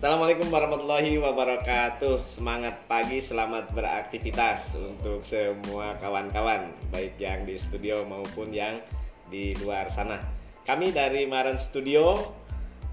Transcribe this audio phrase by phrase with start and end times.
[0.00, 2.24] Assalamualaikum warahmatullahi wabarakatuh.
[2.24, 8.80] Semangat pagi, selamat beraktivitas untuk semua kawan-kawan, baik yang di studio maupun yang
[9.28, 10.16] di luar sana.
[10.64, 12.16] Kami dari Maran Studio,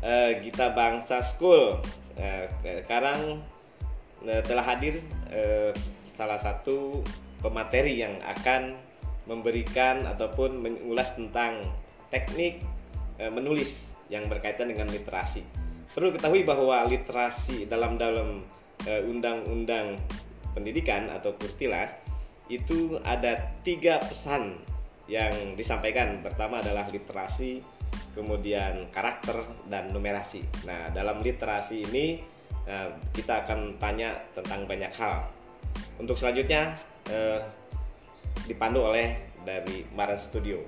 [0.04, 1.80] eh, Gita Bangsa School.
[2.20, 2.52] Eh,
[2.84, 3.40] sekarang
[4.28, 5.00] eh, telah hadir
[5.32, 5.72] eh,
[6.12, 7.08] salah satu
[7.40, 8.76] pemateri yang akan
[9.32, 11.72] memberikan ataupun mengulas tentang
[12.12, 12.60] teknik
[13.16, 15.67] eh, menulis yang berkaitan dengan literasi.
[15.92, 18.44] Perlu ketahui bahwa literasi dalam dalam
[18.86, 19.98] uh, undang-undang
[20.54, 21.94] pendidikan atau kurtilas
[22.48, 24.58] itu ada tiga pesan
[25.08, 26.20] yang disampaikan.
[26.24, 27.64] Pertama adalah literasi,
[28.16, 30.44] kemudian karakter dan numerasi.
[30.68, 32.22] Nah, dalam literasi ini
[32.68, 35.28] uh, kita akan tanya tentang banyak hal.
[35.98, 36.78] Untuk selanjutnya
[37.10, 37.42] uh,
[38.46, 40.60] dipandu oleh dari Maran Studio.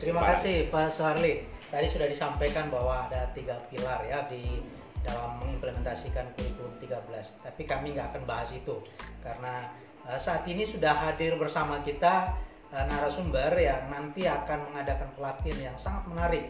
[0.00, 4.62] Terima kasih Pak Soharli tadi sudah disampaikan bahwa ada tiga pilar ya di
[5.06, 8.82] dalam mengimplementasikan kurikulum 13 tapi kami nggak akan bahas itu
[9.22, 9.70] karena
[10.10, 12.34] uh, saat ini sudah hadir bersama kita
[12.74, 16.44] uh, narasumber yang nanti akan mengadakan pelatihan yang sangat menarik.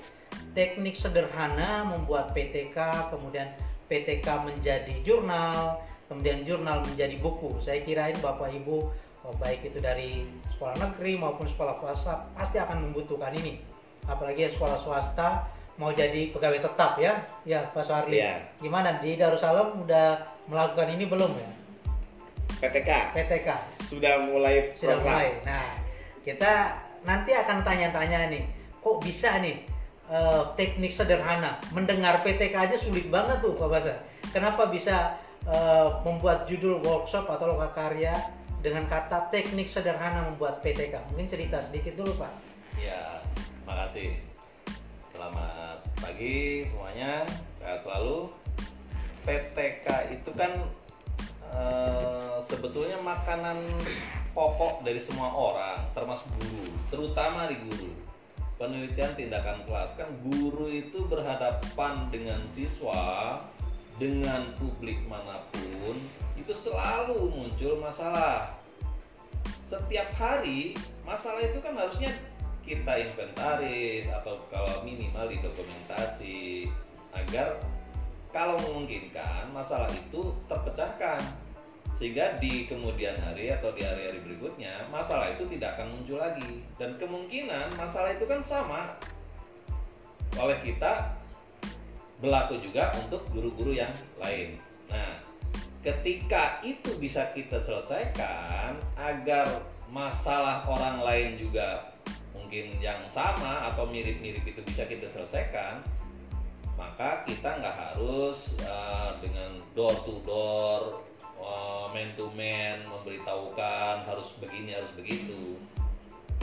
[0.57, 3.53] Teknik sederhana membuat PTK kemudian
[3.87, 7.59] PTK menjadi jurnal kemudian jurnal menjadi buku.
[7.61, 8.77] Saya kirain Bapak Ibu
[9.27, 13.59] oh, baik itu dari sekolah negeri maupun sekolah swasta pasti akan membutuhkan ini.
[14.07, 15.45] Apalagi sekolah swasta
[15.77, 17.20] mau jadi pegawai tetap ya?
[17.44, 18.41] Ya Pak Soarli ya.
[18.60, 19.00] gimana?
[19.00, 21.48] Di Darussalam udah melakukan ini belum ya?
[22.56, 23.48] PTK PTK
[23.92, 25.12] sudah mulai sudah program.
[25.12, 25.28] mulai.
[25.44, 25.66] Nah
[26.24, 26.52] kita
[27.04, 28.44] nanti akan tanya-tanya nih
[28.80, 29.60] kok bisa nih
[30.08, 33.94] uh, teknik sederhana mendengar PTK aja sulit banget tuh Pak Basa
[34.32, 38.16] kenapa bisa uh, membuat judul workshop atau lokakarya
[38.64, 42.32] dengan kata teknik sederhana membuat PTK mungkin cerita sedikit dulu Pak.
[42.80, 43.20] Ya
[43.69, 44.16] makasih
[45.27, 47.27] selamat pagi semuanya
[47.58, 48.30] sehat selalu.
[49.27, 50.55] PTK itu kan
[51.50, 51.62] e,
[52.47, 53.59] sebetulnya makanan
[54.31, 57.91] pokok dari semua orang termasuk guru terutama di guru.
[58.54, 63.42] Penelitian tindakan kelas kan guru itu berhadapan dengan siswa
[63.98, 65.98] dengan publik mana pun
[66.38, 68.54] itu selalu muncul masalah.
[69.66, 72.15] Setiap hari masalah itu kan harusnya
[72.66, 76.66] kita inventaris atau kalau minimal didokumentasi
[77.15, 77.56] agar
[78.34, 81.22] kalau memungkinkan masalah itu terpecahkan
[81.97, 86.93] sehingga di kemudian hari atau di hari-hari berikutnya masalah itu tidak akan muncul lagi dan
[87.00, 88.93] kemungkinan masalah itu kan sama
[90.37, 91.16] oleh kita
[92.21, 94.60] berlaku juga untuk guru-guru yang lain.
[94.93, 95.21] Nah,
[95.81, 101.96] ketika itu bisa kita selesaikan agar masalah orang lain juga
[102.47, 105.83] mungkin yang sama atau mirip-mirip itu bisa kita selesaikan
[106.79, 111.03] maka kita nggak harus uh, dengan door to door
[111.43, 115.59] uh, man to man memberitahukan harus begini harus begitu.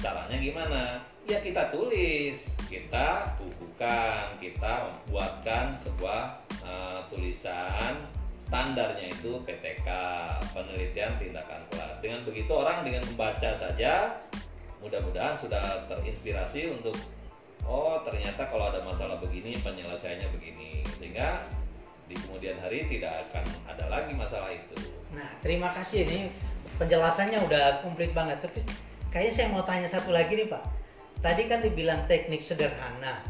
[0.02, 0.84] Caranya gimana?
[1.30, 8.03] Ya kita tulis kita bukukan kita buatkan sebuah uh, tulisan
[8.41, 9.88] standarnya itu PTK
[10.52, 12.02] penelitian tindakan kelas.
[12.03, 14.20] Dengan begitu orang dengan membaca saja
[14.83, 16.94] mudah-mudahan sudah terinspirasi untuk
[17.63, 21.47] oh ternyata kalau ada masalah begini penyelesaiannya begini sehingga
[22.11, 24.75] di kemudian hari tidak akan ada lagi masalah itu.
[25.16, 26.27] Nah terima kasih ini
[26.75, 28.59] penjelasannya udah komplit banget tapi
[29.09, 30.63] kayaknya saya mau tanya satu lagi nih Pak.
[31.23, 33.23] Tadi kan dibilang teknik sederhana.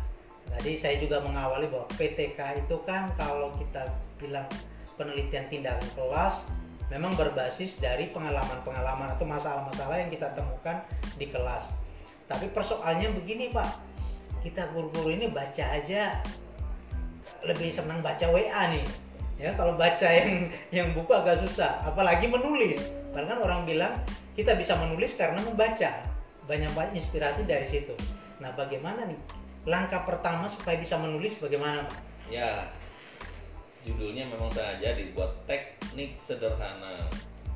[0.49, 3.85] Tadi saya juga mengawali bahwa PTK itu kan kalau kita
[4.17, 4.49] bilang
[4.97, 6.49] penelitian tindakan kelas
[6.93, 10.77] memang berbasis dari pengalaman-pengalaman atau masalah-masalah yang kita temukan
[11.17, 11.65] di kelas.
[12.29, 13.69] Tapi persoalannya begini Pak,
[14.45, 16.21] kita guru-guru ini baca aja
[17.41, 18.85] lebih senang baca WA nih.
[19.41, 22.77] Ya kalau baca yang yang buku agak susah, apalagi menulis.
[23.09, 23.93] Padahal kan orang bilang
[24.37, 26.05] kita bisa menulis karena membaca.
[26.45, 27.97] Banyak-banyak inspirasi dari situ.
[28.37, 29.17] Nah bagaimana nih
[29.65, 31.99] langkah pertama supaya bisa menulis bagaimana Pak?
[32.29, 32.67] Ya
[33.83, 37.07] judulnya memang sengaja dibuat teknik sederhana.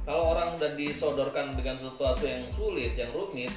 [0.07, 3.51] Kalau orang udah disodorkan dengan sesuatu yang sulit, yang rumit,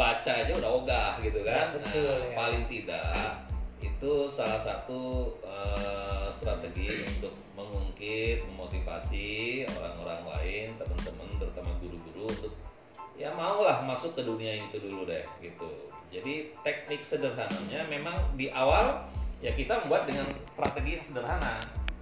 [0.00, 1.72] baca aja udah ogah gitu kan.
[1.72, 2.36] Ya, betul, nah, ya.
[2.36, 3.44] paling tidak
[3.84, 12.52] itu salah satu uh, strategi untuk mengungkit, memotivasi orang-orang lain, teman-teman, terutama guru-guru untuk
[13.14, 15.92] ya maulah masuk ke dunia itu dulu deh gitu.
[16.08, 19.04] Jadi teknik sederhananya memang di awal
[19.44, 21.54] ya kita membuat dengan strategi yang sederhana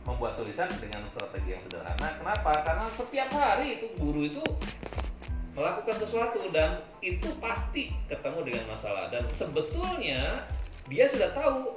[0.03, 2.09] membuat tulisan dengan strategi yang sederhana.
[2.19, 2.53] Kenapa?
[2.67, 4.43] Karena setiap hari itu guru itu
[5.53, 10.49] melakukan sesuatu dan itu pasti ketemu dengan masalah dan sebetulnya
[10.89, 11.77] dia sudah tahu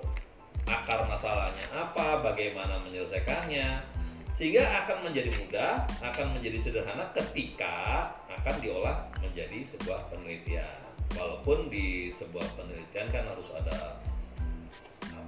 [0.66, 3.98] akar masalahnya apa, bagaimana menyelesaikannya.
[4.36, 10.76] sehingga akan menjadi mudah, akan menjadi sederhana ketika akan diolah menjadi sebuah penelitian.
[11.16, 13.96] Walaupun di sebuah penelitian kan harus ada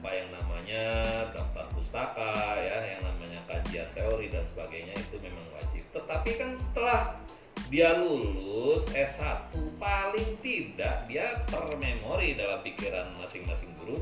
[0.07, 0.85] apa yang namanya
[1.35, 5.83] daftar pustaka ya, yang namanya kajian teori dan sebagainya itu memang wajib.
[5.91, 7.19] Tetapi kan setelah
[7.67, 13.99] dia lulus S1 paling tidak dia termemori dalam pikiran masing-masing guru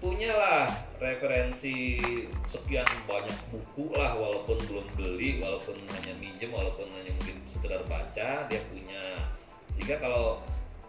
[0.00, 0.72] punyalah
[1.04, 2.00] referensi
[2.48, 8.48] sekian banyak buku lah walaupun belum beli walaupun hanya minjem walaupun hanya mungkin sekedar baca
[8.48, 9.20] dia punya
[9.76, 10.40] jika kalau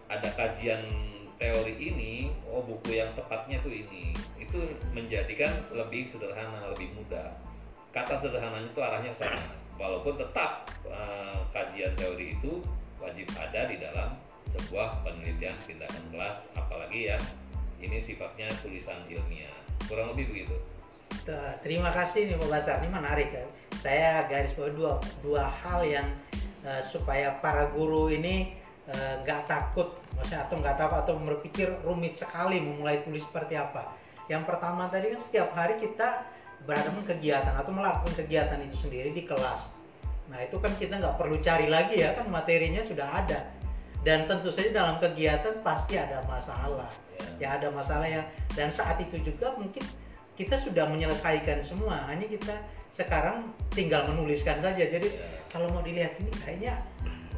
[0.08, 0.88] ada kajian
[1.38, 4.10] teori ini oh buku yang tepatnya tuh ini
[4.42, 4.58] itu
[4.90, 7.30] menjadikan lebih sederhana lebih mudah.
[7.94, 12.60] Kata sederhananya itu arahnya sama walaupun tetap uh, kajian teori itu
[12.98, 14.18] wajib ada di dalam
[14.50, 17.22] sebuah penelitian tindakan kelas apalagi yang
[17.78, 19.54] ini sifatnya tulisan ilmiah.
[19.86, 20.58] Kurang lebih begitu.
[21.64, 23.44] Terima kasih nih Pak ini menarik ya.
[23.78, 26.08] Saya garis bawah dua dua hal yang
[26.64, 28.56] uh, supaya para guru ini
[28.88, 29.88] eh, nggak uh, takut
[30.18, 33.94] maksudnya atau nggak tahu atau berpikir rumit sekali memulai tulis seperti apa.
[34.26, 36.26] Yang pertama tadi kan setiap hari kita
[36.66, 39.70] berada kegiatan atau melakukan kegiatan itu sendiri di kelas.
[40.28, 43.46] Nah itu kan kita nggak perlu cari lagi ya kan materinya sudah ada.
[44.02, 46.90] Dan tentu saja dalam kegiatan pasti ada masalah.
[47.38, 47.54] Ya.
[47.54, 48.26] Ada masalah ya
[48.58, 49.82] dan saat itu juga mungkin
[50.34, 52.10] kita sudah menyelesaikan semua.
[52.10, 52.58] Hanya kita
[52.90, 54.82] sekarang tinggal menuliskan saja.
[54.82, 55.46] Jadi yeah.
[55.50, 56.82] kalau mau dilihat ini kayaknya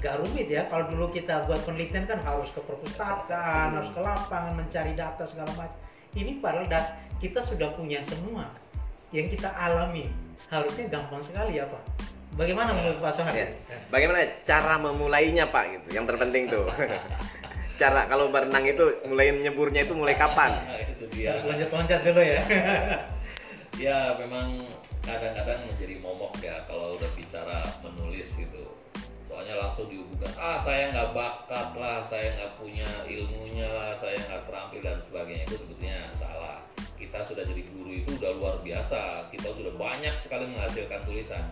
[0.00, 4.56] gak rumit ya kalau dulu kita buat penelitian kan harus ke perpustakaan harus ke lapangan
[4.56, 5.76] mencari data segala macam
[6.16, 8.48] ini padahal dat kita sudah punya semua
[9.12, 10.08] yang kita alami
[10.48, 11.84] harusnya gampang sekali ya pak
[12.40, 13.34] bagaimana menurut Pak Sohar?
[13.34, 13.48] Ya.
[13.90, 15.88] Bagaimana cara memulainya Pak gitu?
[16.00, 16.64] Yang terpenting tuh.
[17.80, 20.56] cara kalau berenang itu mulai nyeburnya itu mulai kapan?
[20.96, 21.36] itu dia.
[21.36, 22.40] Harus loncat-loncat dulu ya.
[23.88, 24.60] ya memang
[25.00, 27.58] kadang-kadang menjadi momok ya kalau udah bicara.
[29.50, 34.46] Soalnya langsung dihubungkan, ah saya nggak bakat lah, saya nggak punya ilmunya lah, saya nggak
[34.46, 35.42] terampil dan sebagainya.
[35.50, 36.62] Itu sebetulnya salah.
[36.94, 41.42] Kita sudah jadi guru itu udah luar biasa, kita sudah banyak sekali menghasilkan tulisan.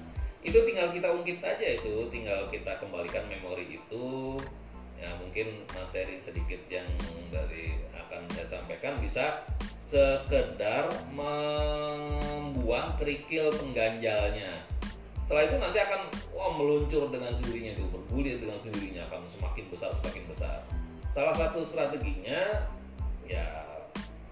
[0.46, 4.38] Itu tinggal kita ungkit aja itu, tinggal kita kembalikan memori itu.
[4.94, 6.86] Ya mungkin materi sedikit yang
[7.34, 9.42] dari akan saya sampaikan bisa
[9.74, 14.77] sekedar membuang kerikil pengganjalnya
[15.28, 16.00] setelah itu nanti akan
[16.32, 20.64] wah meluncur dengan sendirinya itu bergulir dengan sendirinya akan semakin besar semakin besar.
[21.12, 22.64] Salah satu strateginya
[23.28, 23.44] ya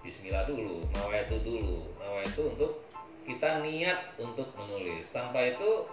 [0.01, 1.93] Bismillah dulu itu dulu.
[2.25, 2.81] Itu untuk
[3.29, 5.05] kita niat untuk menulis.
[5.13, 5.85] Tanpa itu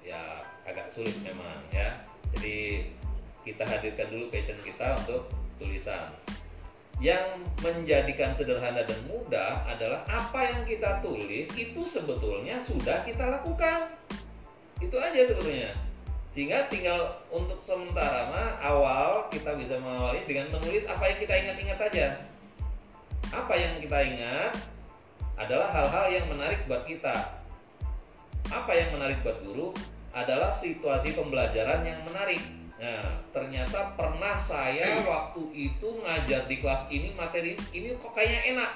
[0.00, 2.00] ya agak sulit memang ya.
[2.32, 2.88] Jadi
[3.44, 5.28] kita hadirkan dulu passion kita untuk
[5.60, 6.16] tulisan.
[6.96, 13.95] Yang menjadikan sederhana dan mudah adalah apa yang kita tulis itu sebetulnya sudah kita lakukan
[14.80, 15.72] itu aja sebetulnya
[16.36, 21.78] sehingga tinggal untuk sementara mah awal kita bisa mengawali dengan menulis apa yang kita ingat-ingat
[21.80, 22.06] aja.
[23.32, 24.52] Apa yang kita ingat
[25.40, 27.40] adalah hal-hal yang menarik buat kita.
[28.52, 29.72] Apa yang menarik buat guru
[30.12, 32.44] adalah situasi pembelajaran yang menarik.
[32.76, 38.70] Nah, ternyata pernah saya waktu itu ngajar di kelas ini materi ini kok kayaknya enak.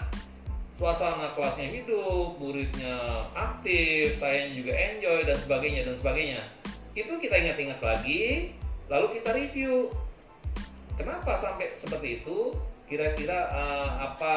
[0.81, 2.97] Suasana kelasnya hidup, muridnya
[3.37, 6.41] aktif, saya juga enjoy dan sebagainya dan sebagainya.
[6.97, 8.57] Itu kita ingat-ingat lagi,
[8.89, 9.93] lalu kita review.
[10.97, 12.57] Kenapa sampai seperti itu?
[12.89, 14.35] Kira-kira uh, apa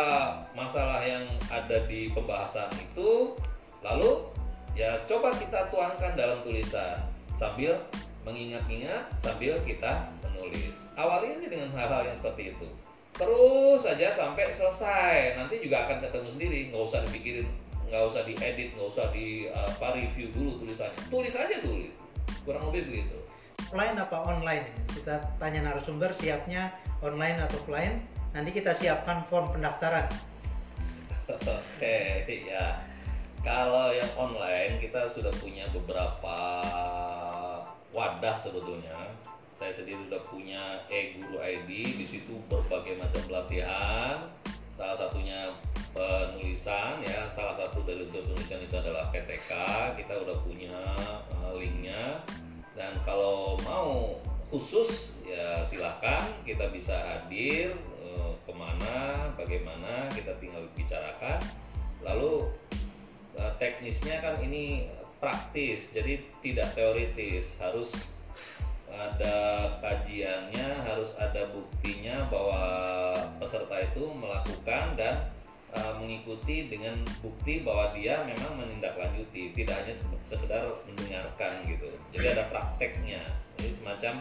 [0.51, 3.39] masalah yang ada di pembahasan itu?
[3.79, 4.27] Lalu
[4.75, 6.99] ya coba kita tuangkan dalam tulisan
[7.39, 7.79] sambil
[8.27, 10.75] mengingat-ingat sambil kita menulis.
[10.99, 12.67] Awali aja dengan hal-hal yang seperti itu.
[13.13, 15.37] Terus saja sampai selesai.
[15.37, 16.59] Nanti juga akan ketemu sendiri.
[16.73, 17.47] Nggak usah dipikirin,
[17.89, 20.99] nggak usah diedit, nggak usah di apa review dulu tulisannya.
[21.13, 21.85] Tulis aja dulu.
[22.41, 23.17] Kurang lebih begitu.
[23.69, 24.65] Offline apa online?
[24.89, 26.73] Kita tanya narasumber siapnya
[27.05, 28.01] online atau offline.
[28.33, 30.09] Nanti kita siapkan form pendaftaran.
[31.29, 32.81] Oke, ya.
[33.45, 36.37] Kalau yang online kita sudah punya beberapa
[37.93, 39.13] wadah sebetulnya
[39.63, 44.27] saya sendiri sudah punya e-guru ID di situ berbagai macam pelatihan.
[44.75, 45.55] Salah satunya
[45.95, 47.31] penulisan ya.
[47.31, 49.51] Salah satu dari unsur penulisan itu adalah PTK
[50.03, 50.75] kita udah punya
[51.39, 52.19] uh, linknya.
[52.75, 54.19] Dan kalau mau
[54.51, 56.27] khusus ya silahkan.
[56.43, 57.71] Kita bisa hadir
[58.03, 61.39] uh, ke mana bagaimana kita tinggal bicarakan.
[62.03, 62.51] Lalu
[63.63, 64.91] teknisnya kan ini
[65.23, 67.55] praktis jadi tidak teoritis.
[67.63, 67.95] Harus
[68.93, 69.37] ada
[69.81, 72.63] kajiannya harus ada buktinya bahwa
[73.41, 75.33] peserta itu melakukan dan
[75.73, 81.89] uh, mengikuti dengan bukti bahwa dia memang menindaklanjuti tidak hanya sekedar mendengarkan gitu.
[82.13, 83.21] Jadi ada prakteknya.
[83.57, 84.13] Jadi semacam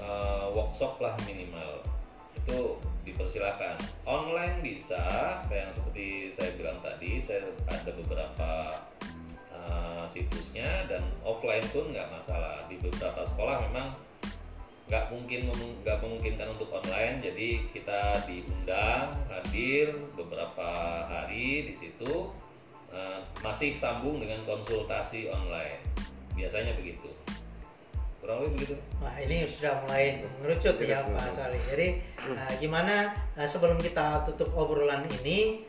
[0.00, 1.84] uh, workshop lah minimal.
[2.32, 3.76] Itu dipersilakan.
[4.08, 5.02] Online bisa
[5.46, 8.50] kayak yang seperti saya bilang tadi saya ada beberapa
[9.66, 13.94] uh, situsnya dan offline pun nggak masalah di beberapa sekolah memang
[14.90, 15.48] nggak mungkin
[15.86, 20.68] nggak memungkinkan untuk online jadi kita diundang hadir beberapa
[21.08, 22.28] hari di situ
[22.92, 25.80] uh, masih sambung dengan konsultasi online
[26.36, 27.08] biasanya begitu
[28.22, 28.74] kurang lebih begitu.
[29.02, 31.58] Wah ini sudah mulai mengerucut ya Pak Sali.
[31.66, 31.86] Jadi
[32.30, 35.66] uh, gimana uh, sebelum kita tutup obrolan ini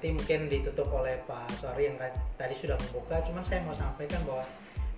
[0.00, 2.00] nanti mungkin ditutup oleh Pak Suari yang
[2.40, 3.20] tadi sudah membuka.
[3.20, 4.48] Cuman saya mau sampaikan bahwa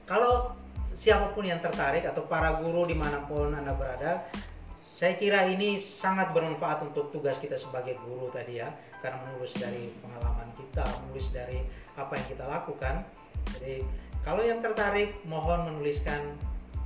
[0.06, 0.54] kalau
[0.94, 4.22] siapa pun yang tertarik atau para guru di mana pun anda berada,
[4.86, 8.70] saya kira ini sangat bermanfaat untuk tugas kita sebagai guru tadi ya,
[9.02, 11.58] karena menulis dari pengalaman kita, menulis dari
[11.98, 12.94] apa yang kita lakukan.
[13.58, 13.82] Jadi
[14.22, 16.30] kalau yang tertarik mohon menuliskan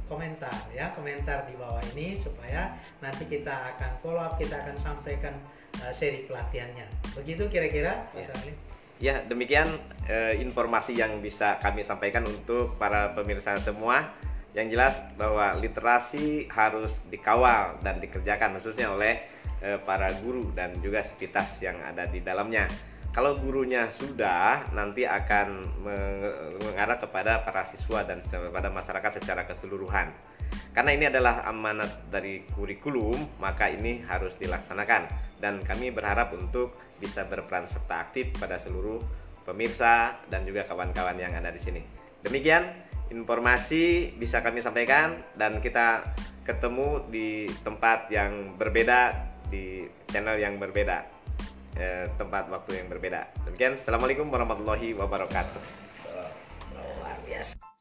[0.09, 5.35] komentar ya komentar di bawah ini supaya nanti kita akan follow up kita akan sampaikan
[5.83, 6.87] uh, seri pelatihannya.
[7.17, 8.53] Begitu kira-kira Pak ya.
[9.01, 9.69] ya demikian
[10.09, 14.13] uh, informasi yang bisa kami sampaikan untuk para pemirsa semua.
[14.57, 19.21] Yang jelas bahwa literasi harus dikawal dan dikerjakan khususnya oleh
[19.61, 22.65] uh, para guru dan juga sivitas yang ada di dalamnya.
[23.13, 25.49] Kalau gurunya sudah nanti akan
[26.61, 30.13] mengarah kepada para siswa dan kepada masyarakat secara keseluruhan.
[30.77, 35.09] Karena ini adalah amanat dari kurikulum maka ini harus dilaksanakan
[35.43, 38.99] dan kami berharap untuk bisa berperan serta aktif pada seluruh
[39.45, 41.83] pemirsa dan juga kawan-kawan yang ada di sini
[42.25, 42.67] demikian
[43.13, 46.03] informasi bisa kami sampaikan dan kita
[46.43, 49.15] ketemu di tempat yang berbeda
[49.51, 51.07] di channel yang berbeda
[51.79, 53.47] eh, tempat waktu yang berbeda.
[53.47, 55.63] Demikian, assalamualaikum warahmatullahi wabarakatuh.
[56.75, 57.76] Luar biasa.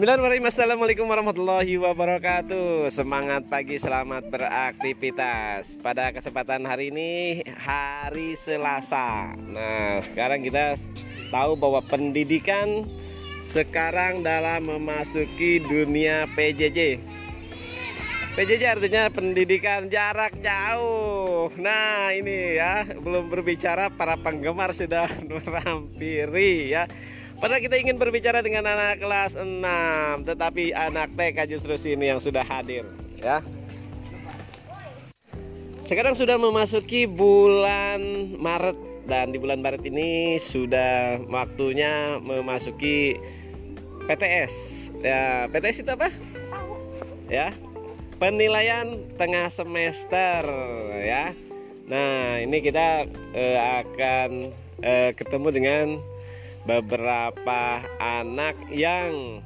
[0.00, 10.00] Bismillahirrahmanirrahim Assalamualaikum warahmatullahi wabarakatuh Semangat pagi, selamat beraktivitas Pada kesempatan hari ini Hari Selasa Nah
[10.00, 10.80] sekarang kita
[11.28, 12.88] tahu bahwa pendidikan
[13.44, 16.96] sekarang dalam memasuki dunia PJJ.
[18.40, 21.52] PJJ artinya pendidikan jarak jauh.
[21.60, 26.88] Nah, ini ya, belum berbicara para penggemar sudah merampiri ya.
[27.40, 32.44] Padahal kita ingin berbicara dengan anak kelas 6, tetapi anak TK justru sini yang sudah
[32.44, 32.84] hadir
[33.16, 33.40] ya.
[35.88, 38.76] Sekarang sudah memasuki bulan Maret
[39.08, 43.16] dan di bulan Maret ini sudah waktunya memasuki
[44.04, 44.52] PTS.
[45.00, 46.12] Ya, PTS itu apa?
[47.32, 47.56] Ya.
[48.20, 50.44] Penilaian tengah semester
[51.00, 51.32] ya.
[51.88, 54.52] Nah, ini kita uh, akan
[54.84, 55.86] uh, ketemu dengan
[56.70, 59.42] beberapa anak yang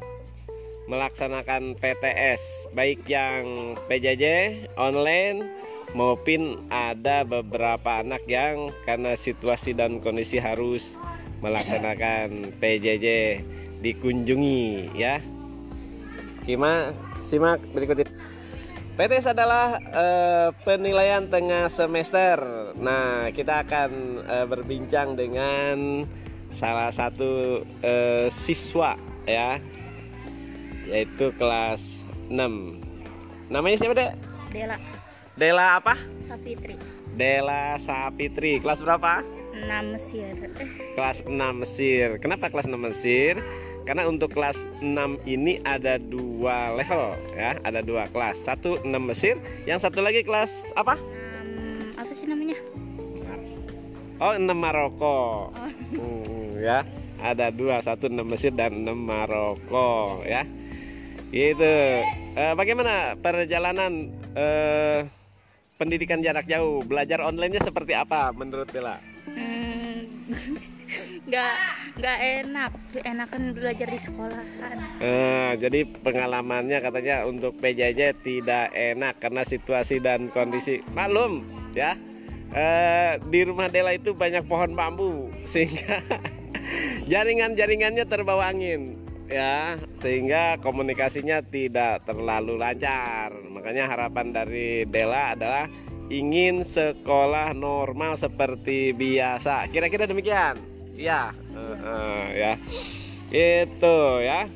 [0.85, 5.49] melaksanakan PTS, baik yang PJJ online
[5.97, 11.01] maupun ada beberapa anak yang karena situasi dan kondisi harus
[11.41, 13.41] melaksanakan PJJ
[13.81, 15.25] dikunjungi ya.
[16.45, 16.93] Kima
[17.25, 18.13] simak berikut ini.
[19.01, 22.37] PTS adalah uh, penilaian tengah semester.
[22.77, 23.91] Nah, kita akan
[24.23, 26.05] uh, berbincang dengan
[26.55, 28.95] salah satu uh, siswa
[29.27, 29.59] ya,
[30.87, 32.39] yaitu kelas 6.
[33.51, 34.11] Namanya siapa, Dek?
[34.55, 34.77] Dela.
[35.35, 35.99] Dela apa?
[36.23, 36.79] Sapitri.
[37.19, 38.63] Dela Sapitri.
[38.63, 39.27] Kelas berapa?
[39.55, 40.35] 6 Mesir.
[40.95, 42.23] Kelas 6 Mesir.
[42.23, 43.43] Kenapa kelas 6 Mesir?
[43.85, 49.37] karena untuk kelas 6 ini ada dua level ya ada dua kelas satu 6 Mesir
[49.69, 52.57] yang satu lagi kelas apa um, apa sih namanya
[54.25, 55.71] oh 6 Maroko oh.
[55.93, 56.81] hmm, ya.
[57.21, 60.49] Ada dua satu 6 Mesir dan 6 Maroko ya.
[61.29, 61.73] Itu
[62.35, 65.05] eh, bagaimana perjalanan eh,
[65.77, 66.81] pendidikan jarak jauh?
[66.85, 68.97] Belajar onlinenya seperti apa menurut Bella?
[69.29, 70.09] Hmm.
[71.29, 71.55] nggak
[71.99, 72.73] nggak enak.
[73.03, 80.29] Enakan belajar di sekolahan eh, jadi pengalamannya katanya untuk PJJ tidak enak karena situasi dan
[80.31, 80.85] kondisi.
[80.93, 81.97] Maklum ya.
[82.55, 85.99] Eh, di rumah Dela itu banyak pohon bambu sehingga
[87.13, 95.65] jaringan-jaringannya terbawa angin ya sehingga komunikasinya tidak terlalu lancar makanya harapan dari Dela adalah
[96.13, 102.55] ingin sekolah normal seperti biasa kira-kira demikian Iya, uh, uh, ya.
[103.35, 104.47] Itu ya.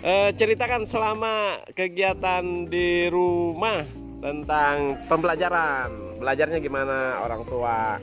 [0.00, 3.84] Eh, ceritakan selama kegiatan di rumah
[4.22, 6.16] tentang pembelajaran.
[6.22, 7.98] Belajarnya gimana orang tua?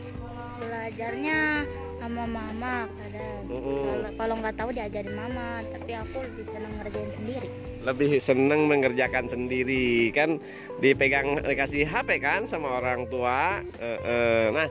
[0.58, 1.70] belajarnya
[2.08, 3.84] sama mama kadang Mm-mm.
[3.84, 9.26] kalau kalau nggak tahu diajarin mama tapi aku lebih senang ngerjain sendiri Lebih seneng mengerjakan
[9.28, 10.40] sendiri kan
[10.80, 13.64] dipegang dikasih HP kan sama orang tua.
[13.80, 14.46] Eh, eh.
[14.52, 14.68] Nah,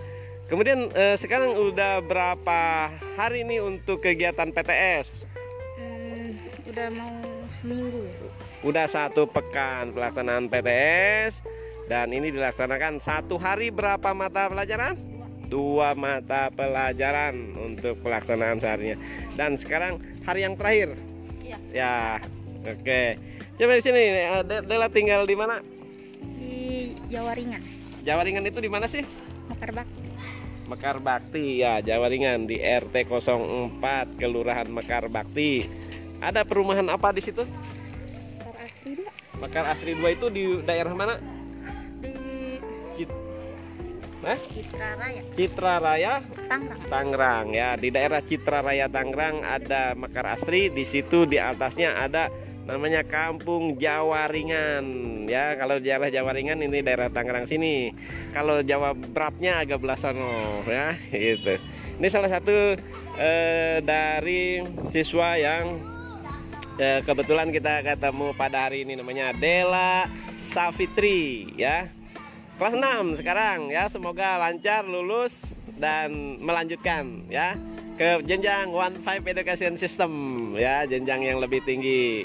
[0.53, 5.25] kemudian eh, sekarang udah berapa hari nih untuk kegiatan PTS?
[5.81, 6.37] Hmm,
[6.69, 7.17] udah mau
[7.57, 8.17] seminggu ya
[8.69, 11.41] Udah satu pekan pelaksanaan PTS
[11.89, 15.16] dan ini dilaksanakan satu hari berapa mata pelajaran?
[15.47, 18.99] Dua mata pelajaran untuk pelaksanaan seharinya.
[19.39, 20.99] Dan sekarang hari yang terakhir.
[21.43, 21.59] Iya.
[21.71, 21.97] Ya,
[22.67, 23.03] oke.
[23.57, 25.63] Coba di sini, eh, De- Dela tinggal di mana?
[26.37, 27.63] di Jawa Ringan
[28.05, 29.03] Jawa Ringan itu di mana sih?
[29.49, 29.89] Mekarbak
[30.67, 35.63] Mekar Bakti ya, Jawa Ringan di RT 04 Kelurahan Mekar Bakti.
[36.19, 37.47] Ada perumahan apa di situ?
[38.43, 41.23] Kar asli dua Mekar Asri 2 itu di daerah mana?
[42.03, 42.13] di
[42.99, 43.26] Cit-
[44.25, 44.39] Hah?
[44.49, 46.13] Citra Raya Citra Raya
[46.49, 46.81] Tangerang.
[46.89, 47.69] Tangerang ya.
[47.77, 50.73] Di daerah Citra Raya Tangerang ada Mekar Asri.
[50.73, 52.33] Di situ di atasnya ada
[52.65, 54.85] namanya Kampung Jawa Ringan
[55.29, 55.53] ya.
[55.61, 57.93] Kalau daerah Jawa Ringan ini daerah Tangerang sini.
[58.33, 61.61] Kalau Jawa Beratnya agak belasono ya gitu.
[62.01, 62.77] Ini salah satu
[63.21, 65.77] eh, dari siswa yang
[66.81, 68.97] eh, kebetulan kita ketemu pada hari ini.
[68.97, 70.09] Namanya Dela
[70.41, 71.89] Safitri ya
[72.57, 73.89] kelas 6 sekarang ya.
[73.93, 77.53] Semoga lancar lulus dan melanjutkan ya
[78.01, 80.13] ke jenjang One Five Education System
[80.57, 82.25] ya jenjang yang lebih tinggi.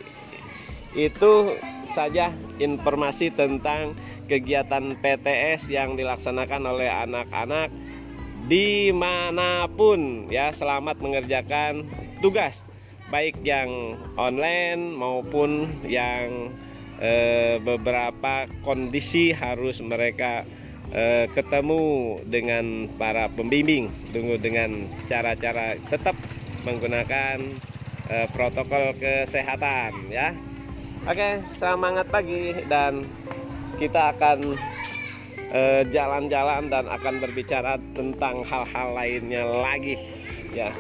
[0.96, 1.56] Itu
[1.92, 3.96] saja informasi tentang
[4.28, 7.68] kegiatan PTS yang dilaksanakan oleh anak-anak
[8.48, 10.56] di mana pun ya.
[10.56, 11.88] Selamat mengerjakan
[12.24, 12.64] tugas
[13.12, 16.56] baik yang online maupun yang
[17.02, 20.46] eh, beberapa kondisi harus mereka
[20.94, 23.90] eh, ketemu dengan para pembimbing.
[24.14, 26.14] Tunggu dengan cara-cara tetap
[26.64, 27.42] menggunakan
[28.08, 30.38] eh, protokol kesehatan ya.
[31.10, 33.10] Oke semangat pagi dan
[33.82, 34.54] kita akan
[35.92, 40.00] jalan-jalan dan akan berbicara tentang hal-hal lainnya lagi
[40.56, 40.72] ya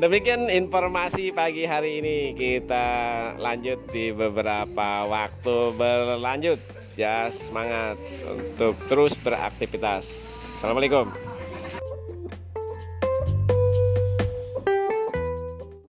[0.00, 2.88] Demikian informasi pagi hari ini kita
[3.36, 6.56] lanjut di beberapa waktu berlanjut.
[6.96, 10.08] Ya semangat untuk terus beraktivitas.
[10.56, 11.29] Assalamualaikum.